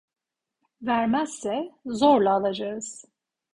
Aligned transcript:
Vermezse 0.81 1.71
zorla 1.89 2.33
alacağız… 2.35 3.05